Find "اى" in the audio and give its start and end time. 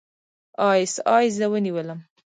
0.65-0.73, 1.09-1.27